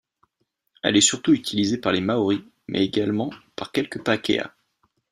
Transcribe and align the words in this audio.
Elle 0.81 0.97
est 0.97 1.01
surtout 1.01 1.31
utilisée 1.31 1.77
par 1.77 1.91
les 1.91 2.01
Maori, 2.01 2.43
mais 2.67 2.83
également 2.83 3.29
par 3.55 3.71
quelques 3.71 4.01
Pakeha. 4.03 4.51